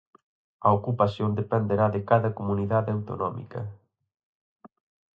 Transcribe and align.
A 0.67 0.69
ocupación 0.79 1.29
dependerá 1.41 1.85
de 1.95 2.01
cada 2.09 2.29
comunidade 2.39 2.93
autonómica. 2.97 3.61